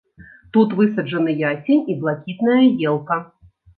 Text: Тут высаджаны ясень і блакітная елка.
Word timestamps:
Тут 0.55 0.69
высаджаны 0.79 1.35
ясень 1.51 1.83
і 1.95 1.99
блакітная 2.05 2.59
елка. 2.93 3.19